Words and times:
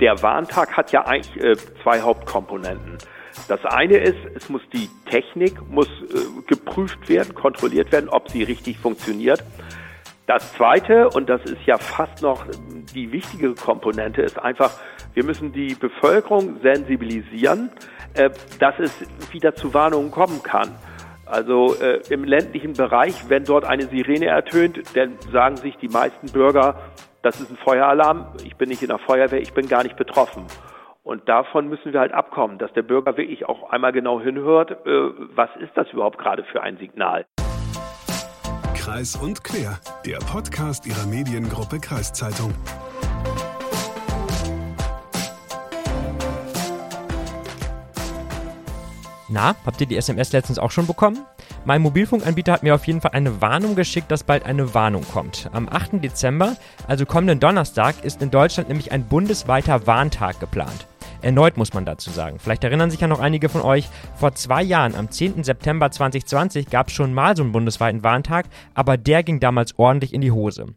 Der 0.00 0.22
Warntag 0.22 0.76
hat 0.76 0.92
ja 0.92 1.06
eigentlich 1.06 1.42
äh, 1.42 1.56
zwei 1.82 2.00
Hauptkomponenten. 2.00 2.98
Das 3.48 3.64
eine 3.64 3.96
ist, 3.96 4.18
es 4.34 4.48
muss 4.48 4.62
die 4.72 4.88
Technik 5.10 5.60
muss 5.70 5.88
äh, 5.88 6.42
geprüft 6.46 7.08
werden, 7.08 7.34
kontrolliert 7.34 7.90
werden, 7.90 8.08
ob 8.08 8.28
sie 8.30 8.42
richtig 8.44 8.78
funktioniert. 8.78 9.42
Das 10.26 10.52
zweite, 10.52 11.08
und 11.08 11.28
das 11.28 11.42
ist 11.44 11.64
ja 11.64 11.78
fast 11.78 12.22
noch 12.22 12.44
die 12.94 13.10
wichtige 13.12 13.54
Komponente, 13.54 14.22
ist 14.22 14.38
einfach, 14.38 14.70
wir 15.14 15.24
müssen 15.24 15.52
die 15.52 15.74
Bevölkerung 15.74 16.60
sensibilisieren, 16.60 17.70
äh, 18.14 18.30
dass 18.60 18.78
es 18.78 18.92
wieder 19.32 19.54
zu 19.54 19.74
Warnungen 19.74 20.10
kommen 20.10 20.42
kann. 20.42 20.74
Also 21.26 21.74
äh, 21.74 22.00
im 22.10 22.24
ländlichen 22.24 22.72
Bereich, 22.72 23.28
wenn 23.28 23.44
dort 23.44 23.64
eine 23.64 23.86
Sirene 23.86 24.26
ertönt, 24.26 24.80
dann 24.94 25.18
sagen 25.32 25.56
sich 25.56 25.76
die 25.76 25.88
meisten 25.88 26.28
Bürger, 26.28 26.76
das 27.22 27.40
ist 27.40 27.50
ein 27.50 27.56
Feueralarm, 27.56 28.26
ich 28.44 28.56
bin 28.56 28.68
nicht 28.68 28.82
in 28.82 28.88
der 28.88 28.98
Feuerwehr, 28.98 29.40
ich 29.40 29.52
bin 29.52 29.68
gar 29.68 29.82
nicht 29.82 29.96
betroffen. 29.96 30.46
Und 31.02 31.28
davon 31.28 31.68
müssen 31.68 31.92
wir 31.92 32.00
halt 32.00 32.12
abkommen, 32.12 32.58
dass 32.58 32.72
der 32.74 32.82
Bürger 32.82 33.16
wirklich 33.16 33.48
auch 33.48 33.70
einmal 33.70 33.92
genau 33.92 34.20
hinhört, 34.20 34.70
äh, 34.70 35.10
was 35.34 35.48
ist 35.60 35.72
das 35.74 35.88
überhaupt 35.92 36.18
gerade 36.18 36.44
für 36.44 36.62
ein 36.62 36.76
Signal. 36.76 37.24
Kreis 38.74 39.16
und 39.16 39.42
Quer, 39.42 39.78
der 40.06 40.18
Podcast 40.18 40.86
Ihrer 40.86 41.06
Mediengruppe 41.06 41.80
Kreiszeitung. 41.80 42.54
Na, 49.30 49.54
habt 49.66 49.80
ihr 49.80 49.86
die 49.86 49.96
SMS 49.96 50.32
letztens 50.32 50.58
auch 50.58 50.70
schon 50.70 50.86
bekommen? 50.86 51.18
Mein 51.68 51.82
Mobilfunkanbieter 51.82 52.52
hat 52.54 52.62
mir 52.62 52.74
auf 52.74 52.86
jeden 52.86 53.02
Fall 53.02 53.10
eine 53.10 53.42
Warnung 53.42 53.74
geschickt, 53.76 54.10
dass 54.10 54.24
bald 54.24 54.46
eine 54.46 54.72
Warnung 54.72 55.04
kommt. 55.06 55.50
Am 55.52 55.68
8. 55.68 56.02
Dezember, 56.02 56.56
also 56.86 57.04
kommenden 57.04 57.40
Donnerstag, 57.40 58.02
ist 58.04 58.22
in 58.22 58.30
Deutschland 58.30 58.70
nämlich 58.70 58.90
ein 58.90 59.04
bundesweiter 59.04 59.86
Warntag 59.86 60.40
geplant. 60.40 60.86
Erneut 61.20 61.58
muss 61.58 61.74
man 61.74 61.84
dazu 61.84 62.08
sagen. 62.08 62.38
Vielleicht 62.38 62.64
erinnern 62.64 62.90
sich 62.90 63.00
ja 63.00 63.06
noch 63.06 63.20
einige 63.20 63.50
von 63.50 63.60
euch, 63.60 63.86
vor 64.14 64.34
zwei 64.34 64.62
Jahren, 64.62 64.94
am 64.94 65.10
10. 65.10 65.44
September 65.44 65.90
2020, 65.90 66.70
gab 66.70 66.88
es 66.88 66.94
schon 66.94 67.12
mal 67.12 67.36
so 67.36 67.42
einen 67.42 67.52
bundesweiten 67.52 68.02
Warntag, 68.02 68.46
aber 68.72 68.96
der 68.96 69.22
ging 69.22 69.38
damals 69.38 69.78
ordentlich 69.78 70.14
in 70.14 70.22
die 70.22 70.32
Hose. 70.32 70.68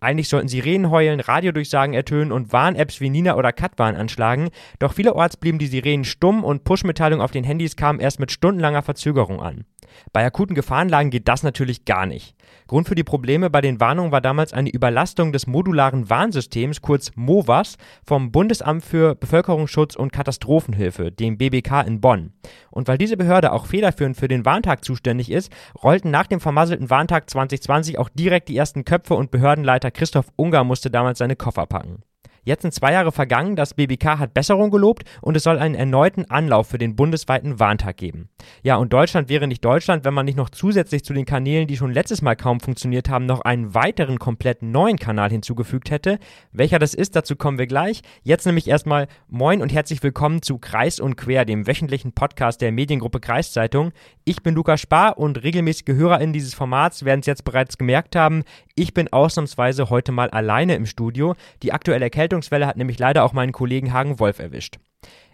Eigentlich 0.00 0.28
sollten 0.28 0.48
Sirenen 0.48 0.90
heulen, 0.90 1.20
Radiodurchsagen 1.20 1.94
ertönen 1.94 2.32
und 2.32 2.52
Warn-Apps 2.52 3.00
wie 3.00 3.10
Nina 3.10 3.36
oder 3.36 3.52
Katwarn 3.52 3.96
anschlagen, 3.96 4.50
doch 4.78 4.92
vielerorts 4.92 5.36
blieben 5.36 5.58
die 5.58 5.66
Sirenen 5.66 6.04
stumm 6.04 6.44
und 6.44 6.64
Push-Mitteilungen 6.64 7.24
auf 7.24 7.30
den 7.30 7.44
Handys 7.44 7.76
kamen 7.76 8.00
erst 8.00 8.20
mit 8.20 8.30
stundenlanger 8.30 8.82
Verzögerung 8.82 9.40
an. 9.40 9.64
Bei 10.12 10.24
akuten 10.24 10.54
Gefahrenlagen 10.54 11.10
geht 11.10 11.28
das 11.28 11.42
natürlich 11.42 11.84
gar 11.84 12.06
nicht. 12.06 12.34
Grund 12.66 12.88
für 12.88 12.94
die 12.94 13.04
Probleme 13.04 13.50
bei 13.50 13.60
den 13.60 13.80
Warnungen 13.80 14.12
war 14.12 14.20
damals 14.20 14.52
eine 14.52 14.70
Überlastung 14.70 15.32
des 15.32 15.46
modularen 15.46 16.10
Warnsystems, 16.10 16.82
kurz 16.82 17.12
MOVAS, 17.14 17.76
vom 18.04 18.32
Bundesamt 18.32 18.84
für 18.84 19.14
Bevölkerungsschutz 19.14 19.94
und 19.94 20.12
Katastrophenhilfe, 20.12 21.12
dem 21.12 21.38
BBK 21.38 21.82
in 21.86 22.00
Bonn. 22.00 22.32
Und 22.70 22.88
weil 22.88 22.98
diese 22.98 23.16
Behörde 23.16 23.52
auch 23.52 23.66
federführend 23.66 24.16
für 24.16 24.28
den 24.28 24.44
Warntag 24.44 24.84
zuständig 24.84 25.30
ist, 25.30 25.52
rollten 25.82 26.10
nach 26.10 26.26
dem 26.26 26.40
vermasselten 26.40 26.90
Warntag 26.90 27.30
2020 27.30 27.98
auch 27.98 28.08
direkt 28.08 28.48
die 28.48 28.56
ersten 28.56 28.84
Köpfe 28.84 29.14
und 29.14 29.30
Behördenleiter 29.66 29.90
Christoph 29.90 30.28
Unger 30.36 30.62
musste 30.62 30.92
damals 30.92 31.18
seine 31.18 31.34
Koffer 31.34 31.66
packen. 31.66 32.04
Jetzt 32.46 32.62
sind 32.62 32.72
zwei 32.72 32.92
Jahre 32.92 33.10
vergangen, 33.10 33.56
das 33.56 33.74
BBK 33.74 34.20
hat 34.20 34.32
Besserung 34.32 34.70
gelobt 34.70 35.02
und 35.20 35.36
es 35.36 35.42
soll 35.42 35.58
einen 35.58 35.74
erneuten 35.74 36.30
Anlauf 36.30 36.68
für 36.68 36.78
den 36.78 36.94
bundesweiten 36.94 37.58
Warntag 37.58 37.96
geben. 37.96 38.28
Ja, 38.62 38.76
und 38.76 38.92
Deutschland 38.92 39.28
wäre 39.28 39.48
nicht 39.48 39.64
Deutschland, 39.64 40.04
wenn 40.04 40.14
man 40.14 40.26
nicht 40.26 40.36
noch 40.36 40.50
zusätzlich 40.50 41.04
zu 41.04 41.12
den 41.12 41.24
Kanälen, 41.24 41.66
die 41.66 41.76
schon 41.76 41.92
letztes 41.92 42.22
Mal 42.22 42.36
kaum 42.36 42.60
funktioniert 42.60 43.08
haben, 43.08 43.26
noch 43.26 43.40
einen 43.40 43.74
weiteren 43.74 44.20
komplett 44.20 44.62
neuen 44.62 44.96
Kanal 44.96 45.30
hinzugefügt 45.30 45.90
hätte. 45.90 46.20
Welcher 46.52 46.78
das 46.78 46.94
ist, 46.94 47.16
dazu 47.16 47.34
kommen 47.34 47.58
wir 47.58 47.66
gleich. 47.66 48.02
Jetzt 48.22 48.46
nämlich 48.46 48.68
erstmal 48.68 49.08
Moin 49.26 49.60
und 49.60 49.72
herzlich 49.72 50.00
willkommen 50.04 50.40
zu 50.40 50.58
Kreis 50.58 51.00
und 51.00 51.16
Quer, 51.16 51.46
dem 51.46 51.66
wöchentlichen 51.66 52.12
Podcast 52.12 52.60
der 52.60 52.70
Mediengruppe 52.70 53.18
Kreiszeitung. 53.18 53.90
Ich 54.24 54.44
bin 54.44 54.54
Lukas 54.54 54.80
Spar 54.80 55.18
und 55.18 55.42
regelmäßige 55.42 55.96
HörerInnen 55.96 56.32
dieses 56.32 56.54
Formats 56.54 57.04
werden 57.04 57.20
es 57.20 57.26
jetzt 57.26 57.44
bereits 57.44 57.76
gemerkt 57.76 58.14
haben. 58.14 58.44
Ich 58.76 58.94
bin 58.94 59.12
ausnahmsweise 59.12 59.90
heute 59.90 60.12
mal 60.12 60.30
alleine 60.30 60.76
im 60.76 60.86
Studio. 60.86 61.34
Die 61.64 61.72
aktuelle 61.72 62.10
Erkältungswelle 62.36 62.66
hat 62.66 62.76
nämlich 62.76 62.98
leider 62.98 63.24
auch 63.24 63.32
meinen 63.32 63.52
Kollegen 63.52 63.92
Hagen 63.92 64.20
Wolf 64.20 64.38
erwischt. 64.38 64.76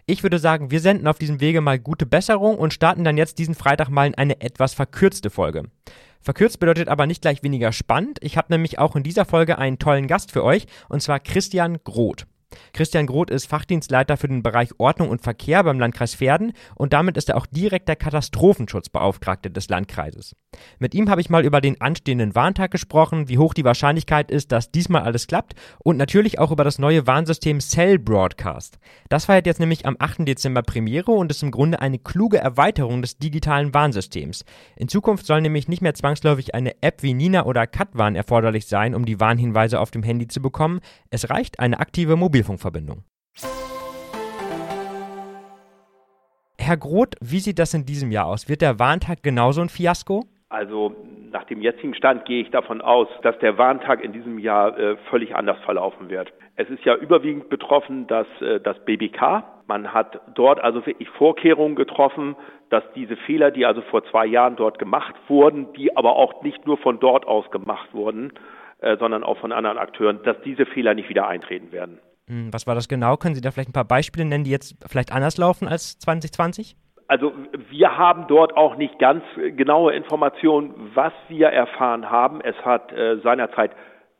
Ich 0.05 0.23
würde 0.23 0.39
sagen, 0.39 0.71
wir 0.71 0.79
senden 0.79 1.07
auf 1.07 1.19
diesem 1.19 1.41
Wege 1.41 1.59
mal 1.59 1.79
gute 1.79 2.05
Besserung 2.05 2.57
und 2.57 2.73
starten 2.73 3.03
dann 3.03 3.17
jetzt 3.17 3.39
diesen 3.39 3.55
Freitag 3.55 3.89
mal 3.89 4.07
in 4.07 4.15
eine 4.15 4.39
etwas 4.41 4.73
verkürzte 4.73 5.29
Folge. 5.29 5.63
Verkürzt 6.21 6.59
bedeutet 6.59 6.87
aber 6.87 7.05
nicht 7.05 7.21
gleich 7.21 7.43
weniger 7.43 7.73
spannend. 7.73 8.19
Ich 8.21 8.37
habe 8.37 8.53
nämlich 8.53 8.79
auch 8.79 8.95
in 8.95 9.03
dieser 9.03 9.25
Folge 9.25 9.57
einen 9.57 9.79
tollen 9.79 10.07
Gast 10.07 10.31
für 10.31 10.43
euch, 10.43 10.65
und 10.87 11.01
zwar 11.01 11.19
Christian 11.19 11.77
Groth. 11.83 12.25
Christian 12.73 13.07
Groth 13.07 13.29
ist 13.29 13.47
Fachdienstleiter 13.47 14.17
für 14.17 14.27
den 14.27 14.43
Bereich 14.43 14.69
Ordnung 14.77 15.09
und 15.09 15.21
Verkehr 15.21 15.63
beim 15.63 15.79
Landkreis 15.79 16.15
Verden 16.15 16.53
und 16.75 16.93
damit 16.93 17.17
ist 17.17 17.29
er 17.29 17.37
auch 17.37 17.45
direkt 17.45 17.87
der 17.87 17.95
Katastrophenschutzbeauftragte 17.95 19.49
des 19.51 19.69
Landkreises. 19.69 20.35
Mit 20.79 20.93
ihm 20.93 21.09
habe 21.09 21.21
ich 21.21 21.29
mal 21.29 21.45
über 21.45 21.61
den 21.61 21.81
anstehenden 21.81 22.35
Warntag 22.35 22.71
gesprochen, 22.71 23.27
wie 23.29 23.37
hoch 23.37 23.53
die 23.53 23.63
Wahrscheinlichkeit 23.63 24.31
ist, 24.31 24.51
dass 24.51 24.71
diesmal 24.71 25.03
alles 25.03 25.27
klappt 25.27 25.53
und 25.79 25.97
natürlich 25.97 26.39
auch 26.39 26.51
über 26.51 26.63
das 26.63 26.79
neue 26.79 27.07
Warnsystem 27.07 27.59
Cell 27.59 27.99
Broadcast. 27.99 28.77
Das 29.09 29.25
feiert 29.25 29.45
jetzt 29.45 29.59
nämlich 29.59 29.85
am 29.85 29.95
8. 29.99 30.27
Dezember 30.27 30.61
Premiere 30.61 31.11
und 31.11 31.31
ist 31.31 31.43
im 31.43 31.51
Grunde 31.51 31.81
eine 31.81 31.99
kluge 31.99 32.37
Erweiterung 32.37 33.01
des 33.01 33.17
digitalen 33.17 33.73
Warnsystems. 33.73 34.45
In 34.75 34.87
Zukunft 34.87 35.25
soll 35.25 35.41
nämlich 35.41 35.67
nicht 35.67 35.81
mehr 35.81 35.93
zwangsläufig 35.93 36.53
eine 36.55 36.81
App 36.81 37.03
wie 37.03 37.13
Nina 37.13 37.45
oder 37.45 37.67
Katwarn 37.67 38.15
erforderlich 38.15 38.67
sein, 38.67 38.95
um 38.95 39.05
die 39.05 39.19
Warnhinweise 39.19 39.79
auf 39.79 39.91
dem 39.91 40.03
Handy 40.03 40.27
zu 40.27 40.41
bekommen. 40.41 40.79
Es 41.09 41.29
reicht 41.29 41.59
eine 41.59 41.79
aktive 41.79 42.15
Mobil 42.15 42.42
Mobilfunkverbindung. 42.43 43.03
Herr 46.59 46.77
Groth, 46.77 47.15
wie 47.19 47.39
sieht 47.39 47.59
das 47.59 47.73
in 47.73 47.85
diesem 47.85 48.11
Jahr 48.11 48.27
aus? 48.27 48.47
Wird 48.47 48.61
der 48.61 48.79
Warntag 48.79 49.21
genauso 49.21 49.61
ein 49.61 49.69
Fiasko? 49.69 50.23
Also 50.49 50.95
nach 51.31 51.43
dem 51.45 51.61
jetzigen 51.61 51.95
Stand 51.95 52.25
gehe 52.25 52.41
ich 52.41 52.51
davon 52.51 52.79
aus, 52.81 53.07
dass 53.23 53.37
der 53.39 53.57
Warntag 53.57 54.03
in 54.03 54.13
diesem 54.13 54.37
Jahr 54.39 54.77
äh, 54.77 54.97
völlig 55.09 55.35
anders 55.35 55.57
verlaufen 55.65 56.09
wird. 56.09 56.31
Es 56.55 56.69
ist 56.69 56.85
ja 56.85 56.95
überwiegend 56.95 57.49
betroffen, 57.49 58.07
dass 58.07 58.27
äh, 58.39 58.59
das 58.61 58.77
BBK, 58.85 59.43
man 59.67 59.93
hat 59.93 60.21
dort 60.35 60.63
also 60.63 60.85
wirklich 60.85 61.09
Vorkehrungen 61.09 61.75
getroffen, 61.75 62.35
dass 62.69 62.83
diese 62.95 63.17
Fehler, 63.17 63.51
die 63.51 63.65
also 63.65 63.81
vor 63.81 64.03
zwei 64.05 64.25
Jahren 64.25 64.55
dort 64.55 64.79
gemacht 64.79 65.15
wurden, 65.27 65.73
die 65.73 65.97
aber 65.97 66.15
auch 66.15 66.43
nicht 66.43 66.65
nur 66.65 66.77
von 66.77 66.99
dort 66.99 67.25
aus 67.25 67.49
gemacht 67.51 67.93
wurden, 67.93 68.31
äh, 68.79 68.97
sondern 68.97 69.23
auch 69.23 69.39
von 69.39 69.51
anderen 69.51 69.77
Akteuren, 69.77 70.21
dass 70.23 70.39
diese 70.43 70.65
Fehler 70.65 70.93
nicht 70.93 71.09
wieder 71.09 71.27
eintreten 71.27 71.71
werden. 71.71 71.99
Hm, 72.27 72.53
was 72.53 72.67
war 72.67 72.75
das 72.75 72.87
genau? 72.87 73.17
Können 73.17 73.35
Sie 73.35 73.41
da 73.41 73.51
vielleicht 73.51 73.69
ein 73.69 73.73
paar 73.73 73.83
Beispiele 73.85 74.25
nennen, 74.25 74.43
die 74.43 74.51
jetzt 74.51 74.75
vielleicht 74.87 75.11
anders 75.11 75.37
laufen 75.37 75.67
als 75.67 75.97
2020? 75.99 76.75
Also 77.07 77.33
wir 77.69 77.97
haben 77.97 78.27
dort 78.27 78.55
auch 78.55 78.77
nicht 78.77 78.97
ganz 78.97 79.23
genaue 79.35 79.93
Informationen, 79.93 80.73
was 80.93 81.13
wir 81.27 81.47
erfahren 81.47 82.09
haben. 82.09 82.41
Es 82.41 82.55
hat 82.63 82.91
äh, 82.93 83.17
seinerzeit 83.17 83.71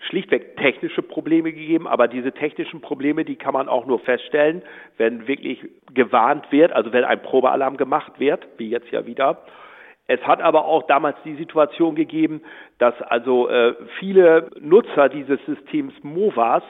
schlichtweg 0.10 0.58
technische 0.58 1.02
Probleme 1.02 1.54
gegeben, 1.54 1.88
aber 1.88 2.08
diese 2.08 2.34
technischen 2.34 2.82
Probleme, 2.82 3.24
die 3.24 3.38
kann 3.38 3.54
man 3.54 3.70
auch 3.70 3.86
nur 3.86 4.00
feststellen, 4.00 4.62
wenn 4.98 5.28
wirklich 5.28 5.60
gewarnt 5.94 6.52
wird, 6.52 6.74
also 6.74 6.92
wenn 6.92 7.06
ein 7.06 7.22
Probealarm 7.22 7.78
gemacht 7.78 8.20
wird, 8.20 8.46
wie 8.58 8.70
jetzt 8.70 8.92
ja 8.92 9.06
wieder. 9.06 9.44
Es 10.08 10.22
hat 10.22 10.42
aber 10.42 10.66
auch 10.66 10.84
damals 10.88 11.16
die 11.24 11.36
Situation 11.36 11.96
gegeben, 11.96 12.42
dass 12.78 12.94
also 13.04 13.48
äh, 13.48 13.74
viele 14.00 14.50
Nutzer 14.60 15.08
dieses 15.08 15.40
Systems 15.46 15.94
MOVAS 16.04 16.64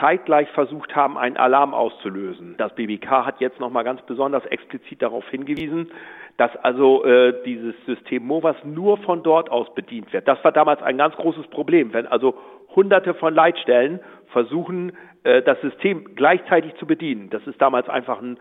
zeitgleich 0.00 0.48
versucht 0.50 0.96
haben, 0.96 1.18
einen 1.18 1.36
Alarm 1.36 1.74
auszulösen. 1.74 2.54
Das 2.56 2.74
BBK 2.74 3.26
hat 3.26 3.40
jetzt 3.40 3.60
nochmal 3.60 3.84
ganz 3.84 4.00
besonders 4.02 4.44
explizit 4.46 5.02
darauf 5.02 5.28
hingewiesen, 5.28 5.90
dass 6.38 6.54
also 6.56 7.04
äh, 7.04 7.34
dieses 7.44 7.74
System 7.84 8.26
MOVAS 8.26 8.56
nur 8.64 8.96
von 8.98 9.22
dort 9.22 9.50
aus 9.50 9.72
bedient 9.74 10.12
wird. 10.12 10.26
Das 10.26 10.42
war 10.42 10.52
damals 10.52 10.82
ein 10.82 10.96
ganz 10.96 11.14
großes 11.16 11.46
Problem, 11.48 11.92
wenn 11.92 12.06
also 12.06 12.34
hunderte 12.74 13.14
von 13.14 13.34
Leitstellen 13.34 14.00
versuchen, 14.28 14.92
äh, 15.22 15.42
das 15.42 15.60
System 15.60 16.14
gleichzeitig 16.14 16.74
zu 16.76 16.86
bedienen. 16.86 17.28
Das 17.30 17.46
ist 17.46 17.60
damals 17.60 17.88
einfach 17.88 18.22
ein, 18.22 18.38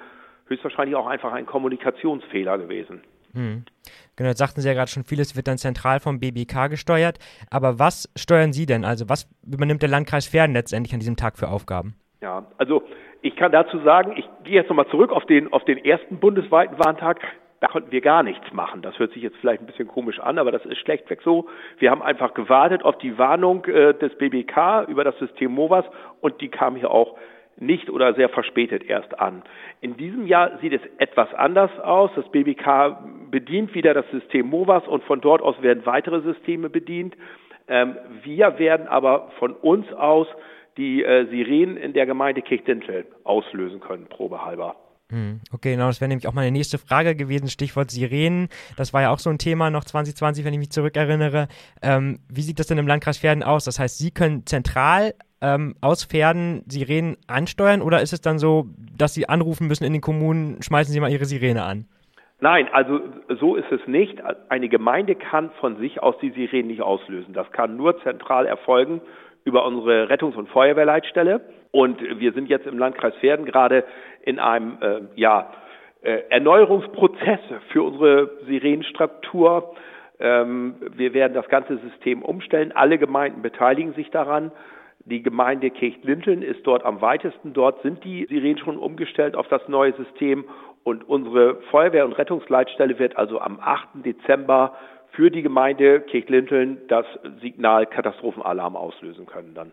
höchstwahrscheinlich 0.48 0.96
auch 0.96 1.08
einfach 1.08 1.34
ein 1.34 1.46
Kommunikationsfehler 1.46 2.58
gewesen. 2.58 3.02
Hm. 3.40 3.64
Genau, 4.18 4.30
jetzt 4.30 4.40
sagten 4.40 4.60
Sie 4.60 4.68
ja 4.68 4.74
gerade 4.74 4.92
schon, 4.92 5.06
vieles 5.06 5.38
wird 5.38 5.48
dann 5.48 5.58
zentral 5.58 6.02
vom 6.02 6.20
BBK 6.20 6.68
gesteuert. 6.70 7.20
Aber 7.50 7.80
was 7.80 8.12
steuern 8.18 8.52
Sie 8.52 8.66
denn? 8.66 8.84
Also 8.84 9.08
was 9.08 9.30
übernimmt 9.48 9.82
der 9.82 9.88
Landkreis 9.90 10.28
Verden 10.28 10.54
letztendlich 10.54 10.94
an 10.94 11.00
diesem 11.00 11.16
Tag 11.16 11.38
für 11.38 11.48
Aufgaben? 11.48 11.96
Ja, 12.22 12.46
also 12.58 12.84
ich 13.22 13.38
kann 13.38 13.54
dazu 13.54 13.80
sagen, 13.80 14.14
ich 14.18 14.28
gehe 14.44 14.56
jetzt 14.56 14.68
nochmal 14.68 14.90
zurück 14.90 15.14
auf 15.14 15.26
den, 15.26 15.54
auf 15.54 15.64
den 15.64 15.78
ersten 15.78 16.20
bundesweiten 16.20 16.78
Warntag. 16.80 17.22
Da 17.62 17.68
konnten 17.68 17.94
wir 17.94 18.02
gar 18.02 18.24
nichts 18.24 18.52
machen. 18.52 18.82
Das 18.82 19.00
hört 19.00 19.14
sich 19.14 19.24
jetzt 19.24 19.38
vielleicht 19.38 19.62
ein 19.62 19.68
bisschen 19.68 19.88
komisch 19.88 20.20
an, 20.20 20.38
aber 20.38 20.52
das 20.52 20.66
ist 20.66 20.80
schlechtweg 20.80 21.22
so. 21.24 21.48
Wir 21.78 21.92
haben 21.92 22.02
einfach 22.02 22.34
gewartet 22.34 22.84
auf 22.84 22.98
die 22.98 23.18
Warnung 23.18 23.64
äh, 23.66 23.94
des 23.94 24.18
BBK 24.18 24.86
über 24.90 25.06
das 25.06 25.18
System 25.20 25.54
MOVAS 25.54 25.86
und 26.20 26.42
die 26.42 26.50
kam 26.50 26.76
hier 26.76 26.92
auch 26.92 27.16
nicht 27.62 27.90
oder 27.90 28.14
sehr 28.14 28.30
verspätet 28.30 28.84
erst 28.84 29.20
an. 29.20 29.44
In 29.82 29.98
diesem 29.98 30.26
Jahr 30.28 30.58
sieht 30.60 30.74
es 30.74 30.82
etwas 30.98 31.34
anders 31.34 31.72
aus. 31.80 32.12
Das 32.16 32.30
BBK 32.30 32.98
bedient 33.32 33.74
wieder 33.74 33.94
das 33.94 34.10
System 34.12 34.48
MOVAS 34.48 34.88
und 34.88 35.04
von 35.04 35.22
dort 35.22 35.42
aus 35.42 35.62
werden 35.62 35.86
weitere 35.86 36.22
Systeme 36.22 36.70
bedient. 36.70 37.16
Ähm, 37.68 37.96
wir 38.24 38.58
werden 38.60 38.88
aber 38.88 39.32
von 39.40 39.54
uns 39.54 39.92
aus 39.94 40.28
die 40.78 41.04
äh, 41.04 41.28
Sirenen 41.30 41.78
in 41.78 41.94
der 41.94 42.06
Gemeinde 42.06 42.42
Kirchdintel 42.42 43.06
auslösen 43.24 43.80
können, 43.80 44.08
probehalber. 44.08 44.76
Hm, 45.12 45.42
okay, 45.52 45.72
genau, 45.74 45.88
das 45.88 46.02
wäre 46.02 46.10
nämlich 46.10 46.28
auch 46.28 46.34
meine 46.34 46.52
nächste 46.52 46.78
Frage 46.78 47.16
gewesen, 47.16 47.48
Stichwort 47.48 47.90
Sirenen. 47.90 48.48
Das 48.78 48.94
war 48.94 49.02
ja 49.02 49.12
auch 49.12 49.18
so 49.18 49.30
ein 49.30 49.40
Thema 49.40 49.72
noch 49.72 49.84
2020, 49.84 50.46
wenn 50.46 50.54
ich 50.54 50.60
mich 50.60 50.72
zurückerinnere. 50.72 51.48
Ähm, 51.82 52.20
wie 52.30 52.42
sieht 52.42 52.60
das 52.60 52.68
denn 52.68 52.78
im 52.78 52.88
Landkreis 52.88 53.18
Pferden 53.18 53.44
aus? 53.44 53.66
Das 53.66 53.80
heißt, 53.80 53.98
Sie 53.98 54.12
können 54.12 54.46
zentral 54.46 55.16
ähm, 55.42 55.76
aus 55.82 56.06
Pferden 56.06 56.64
Sirenen 56.68 57.18
ansteuern 57.28 57.82
oder 57.82 58.02
ist 58.02 58.14
es 58.14 58.22
dann 58.22 58.40
so, 58.40 58.68
dass 58.98 59.14
Sie 59.14 59.30
anrufen 59.30 59.68
müssen 59.68 59.86
in 59.86 59.94
den 59.94 60.02
Kommunen, 60.02 60.62
schmeißen 60.62 60.94
Sie 60.94 61.00
mal 61.00 61.12
Ihre 61.12 61.26
Sirene 61.26 61.64
an? 61.64 61.86
Nein, 62.42 62.70
also 62.72 63.02
so 63.40 63.56
ist 63.56 63.70
es 63.72 63.86
nicht. 63.86 64.22
Eine 64.48 64.70
Gemeinde 64.70 65.16
kann 65.16 65.52
von 65.60 65.78
sich 65.78 66.02
aus 66.02 66.16
die 66.22 66.32
Sirenen 66.32 66.68
nicht 66.68 66.82
auslösen. 66.82 67.34
Das 67.34 67.52
kann 67.52 67.76
nur 67.76 68.02
zentral 68.02 68.46
erfolgen 68.46 69.02
über 69.44 69.66
unsere 69.66 70.10
Rettungs- 70.10 70.38
und 70.38 70.48
Feuerwehrleitstelle. 70.50 71.42
Und 71.72 72.02
wir 72.02 72.32
sind 72.34 72.50
jetzt 72.50 72.66
im 72.66 72.78
Landkreis 72.78 73.14
Pferden 73.16 73.46
gerade 73.46 73.84
in 74.24 74.40
einem 74.40 74.78
äh, 74.82 75.02
ja, 75.16 75.52
äh, 76.02 76.22
Erneuerungsprozess 76.30 77.40
für 77.72 77.84
unsere 77.84 78.32
Sirenenstruktur. 78.48 79.76
Ähm, 80.20 80.76
wir 80.96 81.14
werden 81.14 81.34
das 81.34 81.48
ganze 81.50 81.78
System 81.78 82.22
umstellen. 82.22 82.72
Alle 82.74 82.98
Gemeinden 82.98 83.42
beteiligen 83.42 83.94
sich 83.94 84.10
daran. 84.12 84.52
Die 85.06 85.24
Gemeinde 85.24 85.70
Kirchlinteln 85.70 86.42
ist 86.42 86.66
dort 86.66 86.84
am 86.86 87.02
weitesten. 87.02 87.54
Dort 87.54 87.82
sind 87.82 88.04
die 88.04 88.26
Sirenen 88.30 88.58
schon 88.58 88.78
umgestellt 88.78 89.36
auf 89.36 89.48
das 89.48 89.68
neue 89.68 89.94
System. 89.94 90.46
Und 90.84 91.08
unsere 91.08 91.62
Feuerwehr- 91.72 92.06
und 92.06 92.14
Rettungsleitstelle 92.14 93.00
wird 93.00 93.18
also 93.18 93.40
am 93.40 93.60
8. 93.60 94.06
Dezember 94.06 94.76
für 95.12 95.32
die 95.32 95.42
Gemeinde 95.42 96.02
Kirchlinteln 96.02 96.78
das 96.88 97.06
Signal 97.42 97.86
Katastrophenalarm 97.86 98.76
auslösen 98.76 99.26
können 99.26 99.54
dann. 99.54 99.72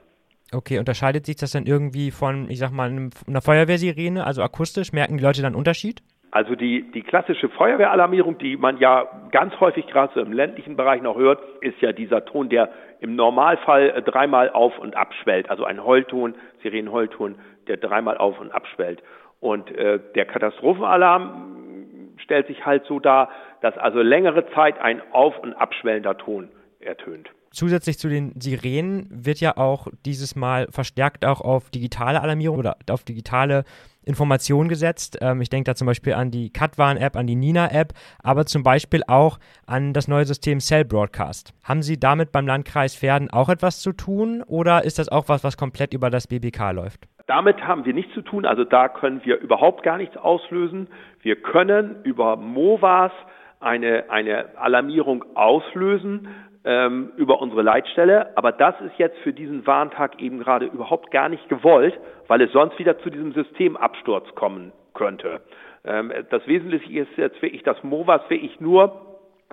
Okay, 0.52 0.78
unterscheidet 0.78 1.26
sich 1.26 1.36
das 1.36 1.50
dann 1.50 1.66
irgendwie 1.66 2.10
von, 2.10 2.48
ich 2.48 2.58
sag 2.58 2.70
mal, 2.70 3.10
einer 3.26 3.42
Feuerwehrsirene, 3.42 4.24
also 4.24 4.42
akustisch? 4.42 4.92
Merken 4.92 5.18
die 5.18 5.24
Leute 5.24 5.42
dann 5.42 5.56
Unterschied? 5.56 6.02
Also 6.30 6.54
die, 6.54 6.90
die 6.90 7.02
klassische 7.02 7.48
Feuerwehralarmierung, 7.48 8.38
die 8.38 8.56
man 8.56 8.78
ja 8.78 9.06
ganz 9.30 9.58
häufig 9.60 9.86
gerade 9.86 10.12
so 10.14 10.20
im 10.20 10.32
ländlichen 10.32 10.76
Bereich 10.76 11.00
noch 11.00 11.16
hört, 11.16 11.40
ist 11.60 11.80
ja 11.80 11.92
dieser 11.92 12.24
Ton, 12.24 12.48
der 12.48 12.70
im 13.00 13.14
Normalfall 13.16 13.90
äh, 13.90 14.02
dreimal 14.02 14.50
auf 14.50 14.78
und 14.78 14.96
abschwellt. 14.96 15.48
Also 15.50 15.64
ein 15.64 15.84
Heulton, 15.84 16.34
Sirenenheulton, 16.62 17.36
der 17.68 17.76
dreimal 17.76 18.18
auf 18.18 18.40
und 18.40 18.50
abschwellt. 18.50 19.02
Und 19.40 19.70
äh, 19.70 20.00
der 20.14 20.24
Katastrophenalarm 20.26 22.14
stellt 22.18 22.46
sich 22.48 22.64
halt 22.66 22.84
so 22.86 22.98
dar, 22.98 23.30
dass 23.60 23.76
also 23.78 24.00
längere 24.00 24.48
Zeit 24.50 24.80
ein 24.80 25.02
auf- 25.12 25.38
und 25.38 25.54
abschwellender 25.54 26.16
Ton 26.16 26.50
ertönt 26.80 27.30
zusätzlich 27.56 27.98
zu 27.98 28.08
den 28.08 28.38
Sirenen 28.38 29.08
wird 29.10 29.40
ja 29.40 29.56
auch 29.56 29.88
dieses 30.04 30.36
Mal 30.36 30.68
verstärkt 30.70 31.24
auch 31.24 31.40
auf 31.40 31.70
digitale 31.70 32.20
Alarmierung 32.20 32.58
oder 32.58 32.76
auf 32.90 33.02
digitale 33.02 33.64
Informationen 34.04 34.68
gesetzt. 34.68 35.18
Ähm, 35.20 35.40
ich 35.40 35.48
denke 35.48 35.70
da 35.70 35.74
zum 35.74 35.86
Beispiel 35.86 36.12
an 36.12 36.30
die 36.30 36.52
Katwan-App, 36.52 37.16
an 37.16 37.26
die 37.26 37.34
Nina-App, 37.34 37.92
aber 38.22 38.46
zum 38.46 38.62
Beispiel 38.62 39.02
auch 39.08 39.38
an 39.66 39.92
das 39.92 40.06
neue 40.06 40.24
System 40.24 40.60
Cell 40.60 40.84
Broadcast. 40.84 41.52
Haben 41.64 41.82
Sie 41.82 41.98
damit 41.98 42.30
beim 42.30 42.46
Landkreis 42.46 42.94
Pferden 42.94 43.30
auch 43.30 43.48
etwas 43.48 43.80
zu 43.80 43.92
tun 43.92 44.44
oder 44.46 44.84
ist 44.84 44.98
das 44.98 45.08
auch 45.08 45.28
was, 45.28 45.42
was 45.42 45.56
komplett 45.56 45.92
über 45.92 46.10
das 46.10 46.28
BBK 46.28 46.72
läuft? 46.72 47.08
Damit 47.26 47.60
haben 47.62 47.84
wir 47.84 47.92
nichts 47.92 48.14
zu 48.14 48.22
tun, 48.22 48.46
also 48.46 48.62
da 48.62 48.88
können 48.88 49.20
wir 49.24 49.38
überhaupt 49.40 49.82
gar 49.82 49.96
nichts 49.96 50.16
auslösen. 50.16 50.86
Wir 51.22 51.34
können 51.34 51.96
über 52.04 52.36
MOVAS 52.36 53.10
eine, 53.58 54.10
eine 54.10 54.56
Alarmierung 54.56 55.24
auslösen, 55.34 56.28
ähm, 56.66 57.12
über 57.16 57.40
unsere 57.40 57.62
Leitstelle. 57.62 58.36
Aber 58.36 58.52
das 58.52 58.74
ist 58.80 58.98
jetzt 58.98 59.16
für 59.18 59.32
diesen 59.32 59.66
Warntag 59.66 60.20
eben 60.20 60.40
gerade 60.40 60.66
überhaupt 60.66 61.10
gar 61.10 61.28
nicht 61.28 61.48
gewollt, 61.48 61.98
weil 62.26 62.42
es 62.42 62.52
sonst 62.52 62.78
wieder 62.78 62.98
zu 62.98 63.08
diesem 63.08 63.32
Systemabsturz 63.32 64.34
kommen 64.34 64.72
könnte. 64.92 65.40
Ähm, 65.84 66.12
das 66.30 66.46
Wesentliche 66.46 67.00
ist 67.00 67.16
jetzt 67.16 67.40
wirklich, 67.40 67.62
dass 67.62 67.82
MOVAS 67.84 68.28
wirklich 68.28 68.60
nur 68.60 69.00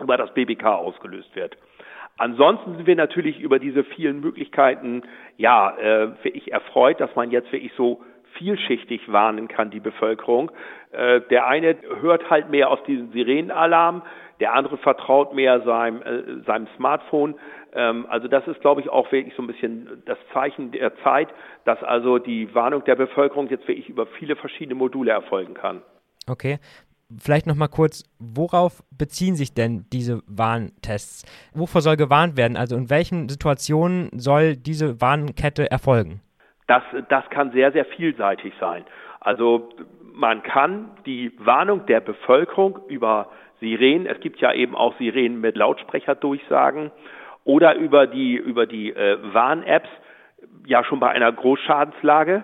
über 0.01 0.18
das 0.18 0.33
BBK 0.33 0.65
ausgelöst 0.65 1.36
wird. 1.36 1.56
Ansonsten 2.18 2.75
sind 2.75 2.86
wir 2.86 2.95
natürlich 2.95 3.39
über 3.39 3.60
diese 3.60 3.83
vielen 3.83 4.19
Möglichkeiten, 4.19 5.04
ja, 5.38 5.75
äh, 5.77 6.24
wirklich 6.24 6.51
erfreut, 6.51 7.00
dass 7.00 7.15
man 7.15 7.31
jetzt 7.31 7.51
wirklich 7.51 7.74
so 7.75 8.01
vielschichtig 8.38 9.12
warnen 9.12 9.48
kann, 9.48 9.71
die 9.71 9.80
Bevölkerung. 9.80 10.51
Äh, 10.92 11.21
der 11.30 11.48
eine 11.48 11.75
hört 12.01 12.30
halt 12.30 12.50
mehr 12.50 12.69
auf 12.69 12.83
diesen 12.83 13.12
Sirenenalarm, 13.12 14.04
der 14.39 14.54
andere 14.54 14.77
vertraut 14.77 15.33
mehr 15.33 15.62
seinem, 15.62 16.01
äh, 16.01 16.44
seinem 16.45 16.68
Smartphone. 16.75 17.36
Ähm, 17.74 18.06
also 18.10 18.27
das 18.27 18.48
ist, 18.48 18.62
glaube 18.62 18.81
ich, 18.81 18.89
auch 18.89 19.12
wirklich 19.12 19.36
so 19.36 19.44
ein 19.44 19.48
bisschen 19.48 20.04
das 20.06 20.18
Zeichen 20.33 20.71
der 20.71 20.95
Zeit, 20.98 21.30
dass 21.65 21.81
also 21.83 22.19
die 22.19 22.54
Warnung 22.54 22.83
der 22.83 22.95
Bevölkerung 22.95 23.48
jetzt 23.50 23.68
wirklich 23.68 23.89
über 23.89 24.06
viele 24.06 24.36
verschiedene 24.36 24.75
Module 24.75 25.12
erfolgen 25.12 25.54
kann. 25.54 25.81
Okay. 26.27 26.60
Vielleicht 27.19 27.48
noch 27.48 27.56
mal 27.56 27.68
kurz, 27.68 28.04
worauf 28.19 28.83
beziehen 28.98 29.36
sich 29.36 29.54
denn 29.54 29.86
diese 29.92 30.21
Warntests? 30.27 31.25
Wovor 31.54 31.81
soll 31.81 31.98
gewarnt 31.98 32.38
werden? 32.38 32.57
Also 32.57 32.75
in 32.75 32.89
welchen 32.89 33.30
Situationen 33.30 34.10
soll 34.13 34.56
diese 34.56 35.01
Warnkette 35.01 35.69
erfolgen? 35.69 36.21
Das, 36.68 36.83
das 37.10 37.30
kann 37.30 37.51
sehr, 37.51 37.71
sehr 37.71 37.86
vielseitig 37.86 38.54
sein. 38.60 38.86
Also 39.19 39.69
man 40.13 40.44
kann 40.44 40.92
die 41.06 41.31
Warnung 41.39 41.86
der 41.86 42.00
Bevölkerung 42.00 42.80
über 42.88 43.30
Sirenen. 43.60 44.06
Es 44.06 44.19
gibt 44.19 44.39
ja 44.39 44.54
eben 44.54 44.75
auch 44.75 44.98
Sirenen 44.98 45.42
mit 45.42 45.56
Lautsprecherdurchsagen 45.56 46.92
oder 47.44 47.75
über 47.75 48.07
die, 48.07 48.36
über 48.36 48.65
die 48.65 48.92
äh, 48.92 49.18
Warn-Apps. 49.33 49.89
Ja, 50.65 50.83
schon 50.83 51.00
bei 51.00 51.10
einer 51.10 51.31
Großschadenslage 51.31 52.44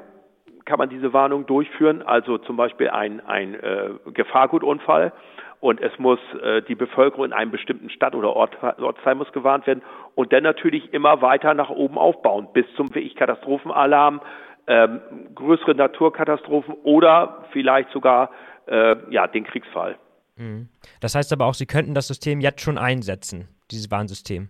kann 0.69 0.77
man 0.77 0.89
diese 0.89 1.13
Warnung 1.13 1.47
durchführen, 1.47 2.03
also 2.03 2.37
zum 2.37 2.55
Beispiel 2.55 2.91
ein, 2.91 3.25
ein 3.25 3.55
äh, 3.55 3.89
Gefahrgutunfall 4.13 5.11
und 5.59 5.81
es 5.81 5.97
muss 5.97 6.19
äh, 6.43 6.61
die 6.61 6.75
Bevölkerung 6.75 7.25
in 7.25 7.33
einem 7.33 7.49
bestimmten 7.49 7.89
Stadt- 7.89 8.13
oder 8.13 8.35
Ort, 8.35 8.55
Ortsteil 8.61 9.15
muss 9.15 9.31
gewarnt 9.31 9.65
werden 9.65 9.81
und 10.13 10.31
dann 10.31 10.43
natürlich 10.43 10.93
immer 10.93 11.23
weiter 11.23 11.55
nach 11.55 11.71
oben 11.71 11.97
aufbauen 11.97 12.49
bis 12.53 12.65
zum 12.75 12.93
wirklich 12.93 13.15
Katastrophenalarm, 13.15 14.21
ähm, 14.67 15.01
größere 15.33 15.73
Naturkatastrophen 15.73 16.75
oder 16.83 17.45
vielleicht 17.51 17.89
sogar 17.89 18.29
äh, 18.67 18.95
ja 19.09 19.25
den 19.25 19.45
Kriegsfall. 19.45 19.97
Mhm. 20.35 20.69
Das 21.01 21.15
heißt 21.15 21.33
aber 21.33 21.47
auch, 21.47 21.55
Sie 21.55 21.65
könnten 21.65 21.95
das 21.95 22.07
System 22.07 22.41
jetzt 22.41 22.61
schon 22.61 22.77
einsetzen, 22.77 23.47
dieses 23.71 23.89
Warnsystem. 23.89 24.49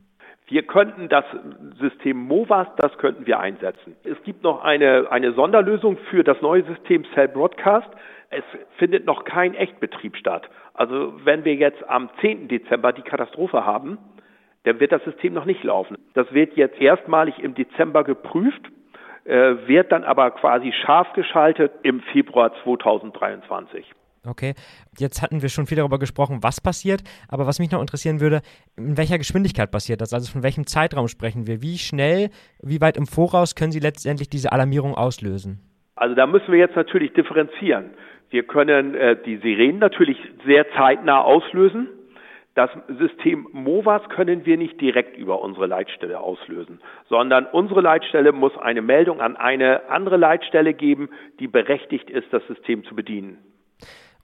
Wir 0.49 0.63
könnten 0.63 1.09
das 1.09 1.25
System 1.79 2.17
MOVAS, 2.17 2.67
das 2.77 2.97
könnten 2.97 3.27
wir 3.27 3.39
einsetzen. 3.39 3.95
Es 4.03 4.21
gibt 4.23 4.43
noch 4.43 4.63
eine, 4.63 5.11
eine 5.11 5.33
Sonderlösung 5.33 5.97
für 6.09 6.23
das 6.23 6.41
neue 6.41 6.63
System 6.63 7.05
Cell 7.13 7.27
Broadcast. 7.27 7.87
Es 8.31 8.43
findet 8.77 9.05
noch 9.05 9.25
kein 9.25 9.53
Echtbetrieb 9.53 10.17
statt. 10.17 10.49
Also 10.73 11.13
wenn 11.23 11.45
wir 11.45 11.53
jetzt 11.53 11.87
am 11.87 12.09
10. 12.19 12.47
Dezember 12.47 12.93
die 12.93 13.03
Katastrophe 13.03 13.63
haben, 13.63 13.99
dann 14.63 14.79
wird 14.79 14.91
das 14.91 15.03
System 15.03 15.33
noch 15.33 15.45
nicht 15.45 15.63
laufen. 15.63 15.97
Das 16.15 16.33
wird 16.33 16.57
jetzt 16.57 16.81
erstmalig 16.81 17.37
im 17.39 17.53
Dezember 17.53 18.03
geprüft, 18.03 18.61
äh, 19.25 19.67
wird 19.67 19.91
dann 19.91 20.03
aber 20.03 20.31
quasi 20.31 20.71
scharf 20.71 21.13
geschaltet 21.13 21.71
im 21.83 22.01
Februar 22.01 22.51
2023. 22.63 23.85
Okay, 24.29 24.53
jetzt 24.97 25.21
hatten 25.21 25.41
wir 25.41 25.49
schon 25.49 25.65
viel 25.65 25.77
darüber 25.77 25.99
gesprochen, 25.99 26.39
was 26.41 26.61
passiert, 26.61 27.01
aber 27.27 27.47
was 27.47 27.59
mich 27.59 27.71
noch 27.71 27.81
interessieren 27.81 28.21
würde, 28.21 28.41
in 28.77 28.97
welcher 28.97 29.17
Geschwindigkeit 29.17 29.71
passiert 29.71 30.01
das? 30.01 30.13
Also 30.13 30.31
von 30.31 30.43
welchem 30.43 30.67
Zeitraum 30.67 31.07
sprechen 31.07 31.47
wir? 31.47 31.61
Wie 31.61 31.77
schnell, 31.77 32.29
wie 32.61 32.81
weit 32.81 32.97
im 32.97 33.07
Voraus 33.07 33.55
können 33.55 33.71
Sie 33.71 33.79
letztendlich 33.79 34.29
diese 34.29 34.51
Alarmierung 34.51 34.95
auslösen? 34.95 35.59
Also 35.95 36.15
da 36.15 36.27
müssen 36.27 36.51
wir 36.51 36.59
jetzt 36.59 36.75
natürlich 36.75 37.13
differenzieren. 37.13 37.91
Wir 38.29 38.43
können 38.43 38.95
äh, 38.95 39.17
die 39.25 39.37
Sirenen 39.37 39.79
natürlich 39.79 40.17
sehr 40.45 40.65
zeitnah 40.77 41.21
auslösen. 41.21 41.87
Das 42.55 42.69
System 42.99 43.47
MOVAS 43.53 44.09
können 44.09 44.45
wir 44.45 44.57
nicht 44.57 44.79
direkt 44.81 45.17
über 45.17 45.41
unsere 45.41 45.65
Leitstelle 45.65 46.19
auslösen, 46.19 46.81
sondern 47.07 47.45
unsere 47.45 47.81
Leitstelle 47.81 48.31
muss 48.31 48.57
eine 48.57 48.81
Meldung 48.81 49.21
an 49.21 49.37
eine 49.37 49.89
andere 49.89 50.17
Leitstelle 50.17 50.73
geben, 50.73 51.09
die 51.39 51.47
berechtigt 51.47 52.09
ist, 52.09 52.31
das 52.31 52.45
System 52.47 52.83
zu 52.83 52.95
bedienen. 52.95 53.37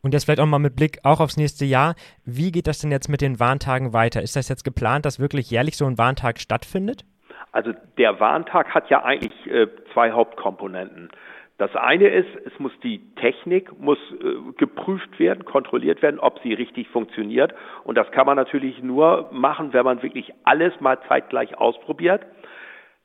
Und 0.06 0.14
jetzt 0.14 0.26
vielleicht 0.26 0.40
auch 0.40 0.46
mal 0.46 0.60
mit 0.60 0.76
Blick 0.76 1.00
auch 1.02 1.20
aufs 1.20 1.36
nächste 1.36 1.66
Jahr. 1.66 1.96
Wie 2.26 2.52
geht 2.52 2.68
das 2.68 2.78
denn 2.78 2.92
jetzt 2.92 3.10
mit 3.10 3.22
den 3.22 3.40
Warntagen 3.40 3.92
weiter? 3.92 4.22
Ist 4.22 4.36
das 4.36 4.50
jetzt 4.50 4.64
geplant, 4.64 5.04
dass 5.04 5.20
wirklich 5.20 5.50
jährlich 5.50 5.78
so 5.78 5.86
ein 5.88 5.98
Warntag 5.98 6.38
stattfindet? 6.40 7.06
Also 7.52 7.72
der 7.98 8.20
Warntag 8.20 8.70
hat 8.76 8.88
ja 8.92 9.04
eigentlich 9.04 9.34
äh, 9.48 9.66
zwei 9.94 10.12
Hauptkomponenten. 10.12 11.10
Das 11.58 11.76
eine 11.76 12.10
ist, 12.10 12.28
es 12.46 12.60
muss 12.60 12.72
die 12.84 13.00
Technik 13.16 13.80
muss 13.80 13.98
äh, 14.12 14.52
geprüft 14.58 15.18
werden, 15.18 15.44
kontrolliert 15.44 16.04
werden, 16.04 16.20
ob 16.20 16.40
sie 16.44 16.54
richtig 16.54 16.88
funktioniert. 16.90 17.56
Und 17.84 17.98
das 17.98 18.12
kann 18.12 18.28
man 18.28 18.36
natürlich 18.36 18.84
nur 18.84 19.30
machen, 19.32 19.74
wenn 19.74 19.86
man 19.86 20.04
wirklich 20.04 20.32
alles 20.44 20.80
mal 20.82 21.00
zeitgleich 21.08 21.58
ausprobiert. 21.58 22.28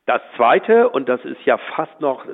Das 0.06 0.22
Zweite, 0.36 0.88
und 0.88 1.08
das 1.08 1.24
ist 1.24 1.44
ja 1.44 1.58
fast 1.76 2.00
noch 2.00 2.24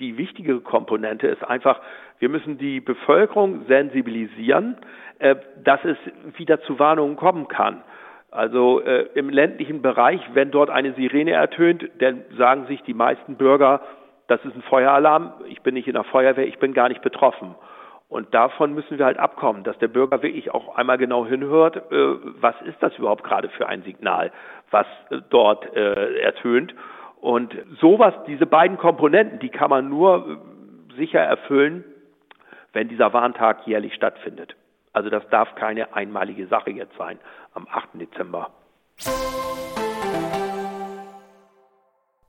die 0.00 0.16
wichtige 0.16 0.60
Komponente, 0.60 1.26
ist 1.26 1.44
einfach, 1.44 1.80
wir 2.18 2.28
müssen 2.28 2.56
die 2.56 2.80
Bevölkerung 2.80 3.66
sensibilisieren, 3.66 4.76
äh, 5.18 5.36
dass 5.62 5.84
es 5.84 5.96
wieder 6.36 6.60
zu 6.62 6.78
Warnungen 6.78 7.16
kommen 7.16 7.48
kann. 7.48 7.82
Also 8.30 8.80
äh, 8.80 9.08
im 9.14 9.28
ländlichen 9.28 9.82
Bereich, 9.82 10.20
wenn 10.34 10.50
dort 10.50 10.70
eine 10.70 10.92
Sirene 10.92 11.32
ertönt, 11.32 11.88
dann 11.98 12.22
sagen 12.36 12.66
sich 12.66 12.82
die 12.82 12.94
meisten 12.94 13.36
Bürger, 13.36 13.80
das 14.28 14.44
ist 14.44 14.54
ein 14.54 14.62
Feueralarm, 14.62 15.34
ich 15.46 15.62
bin 15.62 15.74
nicht 15.74 15.88
in 15.88 15.94
der 15.94 16.04
Feuerwehr, 16.04 16.46
ich 16.46 16.58
bin 16.58 16.74
gar 16.74 16.88
nicht 16.88 17.02
betroffen. 17.02 17.54
Und 18.08 18.34
davon 18.34 18.72
müssen 18.72 18.98
wir 18.98 19.04
halt 19.04 19.18
abkommen, 19.18 19.64
dass 19.64 19.78
der 19.78 19.88
Bürger 19.88 20.22
wirklich 20.22 20.52
auch 20.52 20.76
einmal 20.76 20.96
genau 20.96 21.26
hinhört, 21.26 21.76
äh, 21.76 22.16
was 22.40 22.54
ist 22.62 22.80
das 22.80 22.96
überhaupt 22.98 23.24
gerade 23.24 23.48
für 23.50 23.68
ein 23.68 23.82
Signal, 23.82 24.32
was 24.70 24.86
dort 25.30 25.74
ertönt. 25.74 26.74
Und 27.26 27.56
sowas, 27.80 28.14
diese 28.28 28.46
beiden 28.46 28.78
Komponenten, 28.78 29.40
die 29.40 29.48
kann 29.48 29.68
man 29.68 29.88
nur 29.88 30.28
äh, 30.28 30.94
sicher 30.94 31.18
erfüllen, 31.18 31.82
wenn 32.72 32.88
dieser 32.88 33.12
Warntag 33.12 33.66
jährlich 33.66 33.94
stattfindet. 33.94 34.54
Also 34.92 35.10
das 35.10 35.28
darf 35.30 35.56
keine 35.56 35.92
einmalige 35.92 36.46
Sache 36.46 36.70
jetzt 36.70 36.96
sein 36.96 37.18
am 37.52 37.66
8. 37.68 37.94
Dezember. 37.94 38.50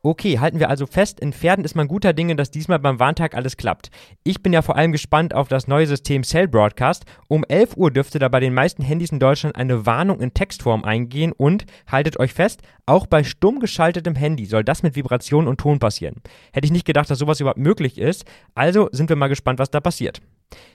Okay, 0.07 0.39
halten 0.39 0.61
wir 0.61 0.69
also 0.69 0.85
fest, 0.85 1.19
in 1.19 1.33
Pferden 1.33 1.65
ist 1.65 1.75
man 1.75 1.89
guter 1.89 2.13
Dinge, 2.13 2.37
dass 2.37 2.49
diesmal 2.49 2.79
beim 2.79 2.97
Warntag 2.97 3.35
alles 3.35 3.57
klappt. 3.57 3.91
Ich 4.23 4.41
bin 4.41 4.53
ja 4.53 4.61
vor 4.61 4.77
allem 4.77 4.93
gespannt 4.93 5.33
auf 5.33 5.49
das 5.49 5.67
neue 5.67 5.85
System 5.85 6.23
Cell 6.23 6.47
Broadcast. 6.47 7.03
Um 7.27 7.43
11 7.43 7.75
Uhr 7.75 7.91
dürfte 7.91 8.17
da 8.17 8.29
bei 8.29 8.39
den 8.39 8.53
meisten 8.53 8.83
Handys 8.83 9.11
in 9.11 9.19
Deutschland 9.19 9.57
eine 9.57 9.85
Warnung 9.85 10.21
in 10.21 10.33
Textform 10.33 10.85
eingehen 10.85 11.33
und, 11.33 11.65
haltet 11.91 12.17
euch 12.21 12.31
fest, 12.31 12.61
auch 12.85 13.05
bei 13.05 13.25
stumm 13.25 13.59
geschaltetem 13.59 14.15
Handy 14.15 14.45
soll 14.45 14.63
das 14.63 14.81
mit 14.81 14.95
Vibration 14.95 15.45
und 15.45 15.59
Ton 15.59 15.77
passieren. 15.77 16.21
Hätte 16.53 16.67
ich 16.67 16.71
nicht 16.71 16.85
gedacht, 16.85 17.09
dass 17.09 17.19
sowas 17.19 17.41
überhaupt 17.41 17.59
möglich 17.59 17.97
ist. 17.97 18.23
Also 18.55 18.87
sind 18.93 19.09
wir 19.09 19.17
mal 19.17 19.27
gespannt, 19.27 19.59
was 19.59 19.71
da 19.71 19.81
passiert. 19.81 20.21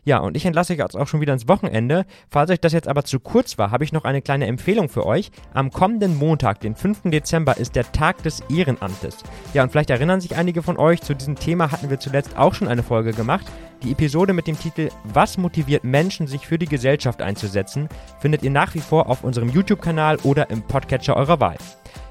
Ja, 0.05 0.19
und 0.19 0.37
ich 0.37 0.45
entlasse 0.45 0.73
euch 0.73 0.81
jetzt 0.81 0.97
auch 0.97 1.07
schon 1.07 1.21
wieder 1.21 1.33
ins 1.33 1.49
Wochenende. 1.49 2.07
Falls 2.29 2.50
euch 2.50 2.61
das 2.61 2.73
jetzt 2.73 2.88
aber 2.88 3.05
zu 3.05 3.21
kurz 3.21 3.57
war, 3.57 3.71
habe 3.71 3.85
ich 3.85 3.93
noch 3.93 4.05
eine 4.05 4.21
kleine 4.21 4.47
Empfehlung 4.47 4.88
für 4.88 5.07
euch. 5.07 5.31
Am 5.55 5.71
kommenden 5.71 6.17
Montag, 6.17 6.61
den 6.61 6.75
5. 6.75 7.02
Dezember, 7.05 7.57
ist 7.57 7.76
der 7.76 7.91
Tag 7.93 8.23
des 8.23 8.41
Ehrenamtes. 8.50 9.19
Ja, 9.55 9.62
und 9.62 9.71
vielleicht 9.71 9.91
erinnern 9.91 10.21
sich 10.21 10.37
einige 10.37 10.62
von 10.62 10.76
euch, 10.76 11.00
zu 11.02 11.14
diesem 11.14 11.37
Thema 11.37 11.71
hatten 11.71 11.88
wir 11.88 12.00
zuletzt 12.00 12.37
auch 12.37 12.55
schon 12.55 12.69
eine 12.69 12.83
Folge 12.83 13.12
gemacht. 13.12 13.47
Die 13.83 13.93
Episode 13.93 14.33
mit 14.33 14.47
dem 14.47 14.59
Titel 14.59 14.91
Was 15.05 15.38
motiviert 15.38 15.85
Menschen, 15.85 16.26
sich 16.26 16.47
für 16.47 16.59
die 16.59 16.67
Gesellschaft 16.67 17.23
einzusetzen, 17.23 17.88
findet 18.21 18.43
ihr 18.43 18.50
nach 18.50 18.75
wie 18.75 18.81
vor 18.81 19.09
auf 19.09 19.25
unserem 19.25 19.49
YouTube-Kanal 19.49 20.19
oder 20.25 20.50
im 20.50 20.62
Podcatcher 20.62 21.17
eurer 21.17 21.41
Wahl. 21.41 21.57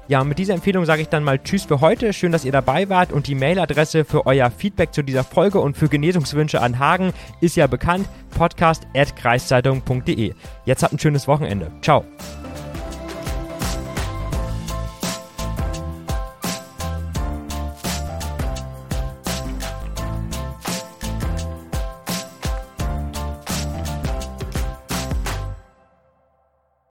Ja, 0.08 0.24
mit 0.24 0.38
dieser 0.38 0.54
Empfehlung 0.54 0.84
sage 0.84 1.02
ich 1.02 1.08
dann 1.08 1.22
mal 1.24 1.38
Tschüss 1.38 1.64
für 1.64 1.80
heute. 1.80 2.12
Schön, 2.12 2.32
dass 2.32 2.44
ihr 2.44 2.52
dabei 2.52 2.88
wart 2.88 3.12
und 3.12 3.28
die 3.28 3.34
Mailadresse 3.34 4.04
für 4.04 4.26
euer 4.26 4.50
Feedback 4.50 4.92
zu 4.92 5.02
dieser 5.02 5.24
Folge 5.24 5.60
und 5.60 5.76
für 5.76 5.88
Genesungswünsche 5.88 6.60
an 6.60 6.78
Hagen 6.78 7.12
ist 7.40 7.56
ja 7.56 7.66
bekannt: 7.66 8.08
podcast.kreiszeitung.de. 8.36 10.34
Jetzt 10.64 10.82
habt 10.82 10.92
ein 10.92 10.98
schönes 10.98 11.28
Wochenende. 11.28 11.70
Ciao. 11.80 12.04